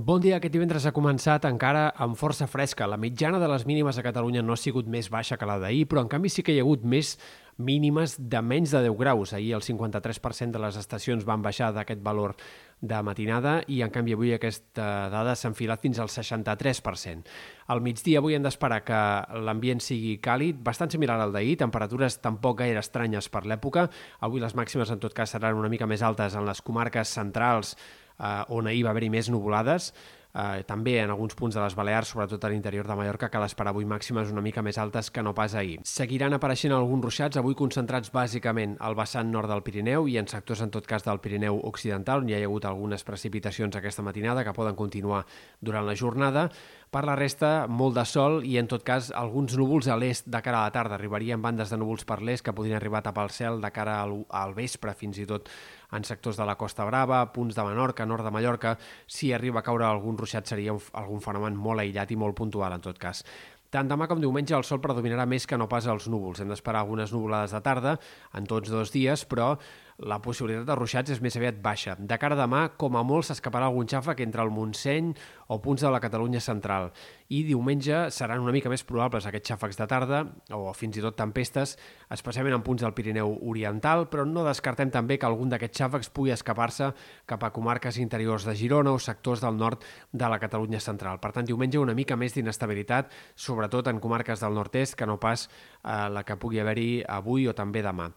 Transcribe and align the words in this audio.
Bon 0.00 0.16
dia. 0.22 0.38
Aquest 0.38 0.54
divendres 0.54 0.86
ha 0.88 0.94
començat 0.96 1.44
encara 1.44 1.90
amb 2.00 2.16
força 2.16 2.46
fresca. 2.48 2.86
La 2.88 2.96
mitjana 2.96 3.36
de 3.42 3.48
les 3.52 3.66
mínimes 3.68 3.98
a 4.00 4.04
Catalunya 4.06 4.40
no 4.40 4.54
ha 4.54 4.60
sigut 4.60 4.86
més 4.88 5.10
baixa 5.12 5.36
que 5.36 5.44
la 5.44 5.58
d'ahir, 5.60 5.82
però 5.90 6.00
en 6.00 6.08
canvi 6.08 6.30
sí 6.32 6.44
que 6.46 6.54
hi 6.54 6.60
ha 6.60 6.64
hagut 6.64 6.86
més 6.88 7.18
mínimes 7.60 8.14
de 8.16 8.40
menys 8.40 8.72
de 8.72 8.80
10 8.86 8.96
graus. 8.96 9.34
Ahir 9.36 9.52
el 9.58 9.66
53% 9.66 10.56
de 10.56 10.64
les 10.64 10.80
estacions 10.80 11.26
van 11.28 11.44
baixar 11.44 11.74
d'aquest 11.76 12.00
valor 12.00 12.32
de 12.80 13.02
matinada 13.04 13.58
i 13.68 13.82
en 13.84 13.92
canvi 13.92 14.16
avui 14.16 14.32
aquesta 14.32 15.10
dada 15.12 15.36
s'ha 15.36 15.50
enfilat 15.52 15.84
fins 15.84 16.00
al 16.00 16.08
63%. 16.08 17.28
Al 17.68 17.84
migdia 17.84 18.24
avui 18.24 18.38
hem 18.38 18.46
d'esperar 18.46 18.80
que 18.86 19.04
l'ambient 19.44 19.84
sigui 19.84 20.16
càlid, 20.24 20.64
bastant 20.64 20.96
similar 20.96 21.20
al 21.20 21.36
d'ahir, 21.36 21.58
temperatures 21.60 22.22
tampoc 22.24 22.62
gaire 22.64 22.80
estranyes 22.80 23.28
per 23.28 23.44
l'època. 23.44 23.90
Avui 24.24 24.40
les 24.40 24.56
màximes 24.56 24.88
en 24.88 25.02
tot 25.02 25.12
cas 25.12 25.36
seran 25.36 25.60
una 25.60 25.68
mica 25.68 25.90
més 25.90 26.00
altes 26.00 26.40
en 26.40 26.48
les 26.48 26.64
comarques 26.64 27.18
centrals 27.20 27.76
eh, 28.20 28.44
on 28.48 28.68
ahir 28.68 28.84
va 28.84 28.92
haver-hi 28.94 29.10
més 29.10 29.30
nuvolades, 29.32 29.90
eh, 30.34 30.62
també 30.66 30.98
en 31.00 31.10
alguns 31.10 31.34
punts 31.34 31.56
de 31.56 31.62
les 31.62 31.74
Balears, 31.74 32.12
sobretot 32.12 32.44
a 32.44 32.50
l'interior 32.52 32.86
de 32.86 32.96
Mallorca, 32.96 33.30
cal 33.30 33.44
esperar 33.46 33.72
avui 33.74 33.86
màximes 33.88 34.30
una 34.30 34.44
mica 34.44 34.62
més 34.62 34.78
altes 34.78 35.10
que 35.10 35.22
no 35.22 35.34
pas 35.34 35.54
ahir. 35.54 35.80
Seguiran 35.84 36.34
apareixent 36.36 36.74
alguns 36.76 37.04
ruixats, 37.04 37.40
avui 37.40 37.56
concentrats 37.58 38.12
bàsicament 38.12 38.76
al 38.80 38.96
vessant 38.98 39.30
nord 39.30 39.50
del 39.50 39.64
Pirineu 39.66 40.08
i 40.08 40.18
en 40.18 40.28
sectors, 40.30 40.62
en 40.62 40.70
tot 40.70 40.86
cas, 40.86 41.04
del 41.06 41.20
Pirineu 41.20 41.60
Occidental, 41.70 42.22
on 42.22 42.28
hi 42.30 42.36
ha 42.36 42.44
hagut 42.44 42.68
algunes 42.68 43.04
precipitacions 43.04 43.76
aquesta 43.76 44.02
matinada 44.06 44.44
que 44.44 44.56
poden 44.56 44.76
continuar 44.76 45.24
durant 45.60 45.86
la 45.86 45.96
jornada. 45.96 46.50
Per 46.90 47.04
la 47.06 47.14
resta, 47.14 47.68
molt 47.70 47.94
de 47.94 48.02
sol 48.02 48.40
i, 48.42 48.56
en 48.58 48.66
tot 48.66 48.82
cas, 48.82 49.12
alguns 49.14 49.52
núvols 49.54 49.86
a 49.86 49.94
l'est 49.94 50.26
de 50.26 50.40
cara 50.42 50.58
a 50.58 50.66
la 50.66 50.72
tarda. 50.74 50.96
Arribarien 50.96 51.38
bandes 51.38 51.70
de 51.70 51.76
núvols 51.78 52.02
per 52.02 52.16
l'est 52.18 52.42
que 52.42 52.50
podrien 52.50 52.80
arribar 52.80 52.98
a 52.98 53.06
tapar 53.06 53.28
el 53.28 53.30
cel 53.30 53.60
de 53.62 53.70
cara 53.70 54.00
al, 54.02 54.16
al 54.26 54.56
vespre, 54.56 54.96
fins 54.98 55.20
i 55.22 55.26
tot 55.30 55.46
en 55.94 56.02
sectors 56.02 56.40
de 56.40 56.48
la 56.50 56.56
Costa 56.58 56.82
Brava, 56.88 57.20
punts 57.30 57.54
de 57.54 57.68
Menorca, 57.68 58.08
nord 58.10 58.26
de 58.26 58.34
Mallorca. 58.34 58.74
Si 59.06 59.30
arriba 59.30 59.62
a 59.62 59.68
caure 59.68 59.86
algun 59.86 60.18
ruixat 60.18 60.50
seria 60.50 60.74
un, 60.74 60.82
algun 60.98 61.22
fenomen 61.22 61.54
molt 61.54 61.84
aïllat 61.84 62.10
i 62.10 62.18
molt 62.18 62.34
puntual, 62.42 62.74
en 62.74 62.82
tot 62.82 62.98
cas. 62.98 63.22
Tant 63.70 63.86
demà 63.86 64.08
com 64.10 64.18
diumenge 64.18 64.56
el 64.56 64.66
sol 64.66 64.80
predominarà 64.82 65.28
més 65.30 65.46
que 65.46 65.54
no 65.54 65.68
pas 65.70 65.86
els 65.86 66.08
núvols. 66.10 66.42
Hem 66.42 66.50
d'esperar 66.50 66.82
algunes 66.82 67.14
nuvolades 67.14 67.54
de 67.54 67.60
tarda 67.62 67.92
en 68.34 68.50
tots 68.50 68.66
dos 68.66 68.90
dies, 68.90 69.22
però 69.30 69.52
la 70.00 70.16
possibilitat 70.22 70.64
de 70.64 70.74
ruixats 70.78 71.12
és 71.12 71.20
més 71.20 71.34
aviat 71.36 71.58
baixa. 71.60 71.94
De 71.98 72.16
cara 72.20 72.36
a 72.36 72.40
demà, 72.40 72.62
com 72.80 72.96
a 72.96 73.02
molt, 73.04 73.26
s'escaparà 73.28 73.68
algun 73.68 73.88
xàfec 73.88 74.22
entre 74.24 74.42
el 74.42 74.52
Montseny 74.54 75.10
o 75.52 75.58
punts 75.60 75.84
de 75.84 75.90
la 75.92 76.00
Catalunya 76.00 76.40
central. 76.40 76.90
I 77.28 77.42
diumenge 77.44 78.06
seran 78.14 78.40
una 78.40 78.54
mica 78.54 78.72
més 78.72 78.84
probables 78.86 79.26
aquests 79.28 79.52
xàfecs 79.52 79.78
de 79.80 79.86
tarda 79.90 80.22
o 80.56 80.72
fins 80.76 80.96
i 80.96 81.04
tot 81.04 81.18
tempestes, 81.20 81.76
especialment 82.16 82.56
en 82.56 82.64
punts 82.66 82.84
del 82.84 82.94
Pirineu 82.96 83.36
Oriental, 83.52 84.06
però 84.10 84.24
no 84.24 84.46
descartem 84.46 84.90
també 84.90 85.18
que 85.18 85.28
algun 85.28 85.52
d'aquests 85.52 85.84
xàfecs 85.84 86.12
pugui 86.16 86.32
escapar-se 86.34 86.92
cap 87.28 87.44
a 87.44 87.52
comarques 87.52 88.00
interiors 88.00 88.48
de 88.48 88.56
Girona 88.56 88.96
o 88.96 88.98
sectors 88.98 89.44
del 89.44 89.60
nord 89.60 89.84
de 90.12 90.28
la 90.32 90.40
Catalunya 90.40 90.80
central. 90.80 91.20
Per 91.20 91.34
tant, 91.36 91.46
diumenge 91.46 91.78
una 91.78 91.94
mica 91.94 92.16
més 92.16 92.34
d'inestabilitat, 92.34 93.12
sobretot 93.36 93.92
en 93.92 94.00
comarques 94.00 94.40
del 94.40 94.56
nord-est, 94.56 94.96
que 94.96 95.06
no 95.06 95.20
pas 95.20 95.48
eh, 95.48 96.08
la 96.08 96.24
que 96.24 96.40
pugui 96.40 96.60
haver-hi 96.60 97.02
avui 97.06 97.50
o 97.50 97.54
també 97.54 97.84
demà. 97.84 98.08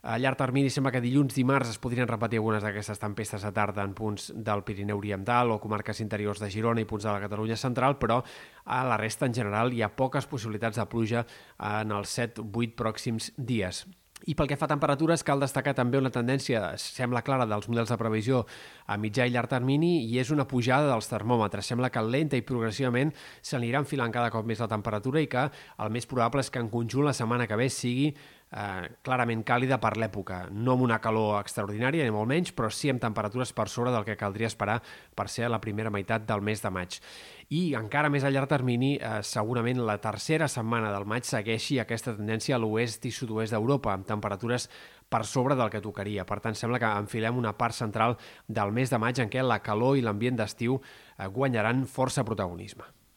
A 0.00 0.16
llarg 0.16 0.38
termini 0.40 0.70
sembla 0.72 0.94
que 0.94 1.02
dilluns, 1.04 1.34
dimarts 1.36 1.74
es 1.74 1.78
podrien 1.78 2.08
repetir 2.08 2.38
algunes 2.40 2.64
d'aquestes 2.64 3.02
tempestes 3.02 3.44
a 3.44 3.50
tarda 3.52 3.84
en 3.84 3.92
punts 3.92 4.30
del 4.32 4.62
Pirineu 4.64 4.96
Oriental 4.96 5.52
o 5.52 5.58
comarques 5.60 6.00
interiors 6.00 6.40
de 6.40 6.48
Girona 6.48 6.80
i 6.80 6.88
punts 6.88 7.04
de 7.04 7.12
la 7.12 7.20
Catalunya 7.20 7.60
central, 7.60 7.98
però 8.00 8.22
a 8.64 8.80
la 8.88 8.96
resta 8.96 9.28
en 9.28 9.36
general 9.36 9.74
hi 9.76 9.84
ha 9.84 9.92
poques 9.92 10.24
possibilitats 10.24 10.80
de 10.80 10.88
pluja 10.88 11.26
en 11.58 11.92
els 11.92 12.16
7-8 12.16 12.76
pròxims 12.80 13.34
dies. 13.36 13.84
I 14.28 14.34
pel 14.36 14.50
que 14.50 14.56
fa 14.60 14.66
a 14.66 14.72
temperatures, 14.72 15.22
cal 15.24 15.40
destacar 15.40 15.72
també 15.76 15.96
una 15.96 16.12
tendència, 16.12 16.74
sembla 16.80 17.22
clara, 17.24 17.46
dels 17.48 17.68
models 17.72 17.92
de 17.92 17.96
previsió 18.00 18.42
a 18.84 18.98
mitjà 19.00 19.24
i 19.24 19.32
llarg 19.32 19.48
termini 19.48 19.94
i 20.04 20.18
és 20.20 20.32
una 20.32 20.44
pujada 20.48 20.90
dels 20.90 21.08
termòmetres. 21.08 21.70
Sembla 21.72 21.88
que 21.92 22.02
lenta 22.04 22.36
i 22.36 22.44
progressivament 22.44 23.14
s'anirà 23.40 23.80
enfilant 23.80 24.12
cada 24.12 24.32
cop 24.32 24.44
més 24.48 24.60
la 24.60 24.68
temperatura 24.68 25.24
i 25.24 25.30
que 25.30 25.46
el 25.48 25.92
més 25.94 26.08
probable 26.08 26.44
és 26.44 26.52
que 26.52 26.60
en 26.60 26.68
conjunt 26.68 27.08
la 27.08 27.16
setmana 27.16 27.48
que 27.48 27.56
ve 27.56 27.70
sigui 27.72 28.10
eh, 28.50 28.88
clarament 29.02 29.42
càlida 29.46 29.78
per 29.80 29.94
l'època, 30.00 30.44
no 30.50 30.74
amb 30.74 30.86
una 30.86 31.00
calor 31.02 31.38
extraordinària 31.40 32.04
ni 32.04 32.14
molt 32.14 32.28
menys, 32.30 32.52
però 32.56 32.70
sí 32.74 32.90
amb 32.90 33.02
temperatures 33.02 33.52
per 33.56 33.68
sobre 33.68 33.92
del 33.94 34.06
que 34.06 34.18
caldria 34.18 34.50
esperar 34.50 34.80
per 35.14 35.28
ser 35.28 35.46
a 35.46 35.52
la 35.52 35.60
primera 35.60 35.90
meitat 35.90 36.26
del 36.28 36.42
mes 36.42 36.62
de 36.62 36.70
maig. 36.74 37.00
I 37.50 37.74
encara 37.74 38.10
més 38.10 38.24
a 38.24 38.30
llarg 38.30 38.50
termini, 38.50 38.96
eh, 38.96 39.22
segurament 39.26 39.82
la 39.86 39.98
tercera 39.98 40.48
setmana 40.48 40.92
del 40.94 41.06
maig 41.06 41.26
segueixi 41.26 41.80
aquesta 41.80 42.14
tendència 42.16 42.56
a 42.56 42.62
l'oest 42.62 43.06
i 43.06 43.10
sud-oest 43.10 43.54
d'Europa, 43.54 43.92
amb 43.92 44.06
temperatures 44.06 44.68
per 45.08 45.24
sobre 45.26 45.56
del 45.58 45.70
que 45.70 45.82
tocaria. 45.82 46.24
Per 46.26 46.38
tant, 46.40 46.54
sembla 46.54 46.78
que 46.78 46.92
enfilem 47.02 47.38
una 47.38 47.56
part 47.58 47.74
central 47.74 48.16
del 48.46 48.72
mes 48.72 48.90
de 48.90 48.98
maig 48.98 49.18
en 49.18 49.30
què 49.30 49.42
la 49.42 49.58
calor 49.62 49.98
i 49.98 50.06
l'ambient 50.06 50.38
d'estiu 50.38 50.78
eh, 50.78 51.26
guanyaran 51.26 51.86
força 51.86 52.24
protagonisme. 52.24 52.99